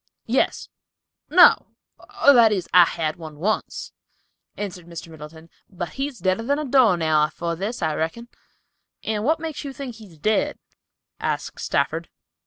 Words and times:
"Yes—no, 0.25 1.75
or, 2.25 2.33
that 2.33 2.51
is, 2.51 2.67
I 2.73 2.85
had 2.85 3.17
one 3.17 3.37
once," 3.37 3.93
answered 4.57 4.87
Mr. 4.87 5.09
Middleton, 5.09 5.47
"but 5.69 5.89
he's 5.89 6.17
deader 6.17 6.41
than 6.41 6.57
a 6.57 6.65
door 6.65 6.97
nail 6.97 7.25
afore 7.25 7.55
this, 7.55 7.83
I 7.83 7.93
reckon." 7.93 8.27
"And 9.03 9.23
what 9.23 9.39
makes 9.39 9.63
you 9.63 9.71
think 9.73 9.97
he 9.97 10.07
is 10.07 10.17
dead?" 10.17 10.57
asked 11.19 11.59
Stafford. 11.61 12.09